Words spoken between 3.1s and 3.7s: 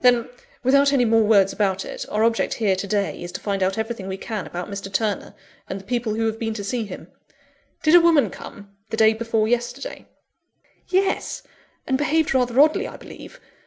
is to find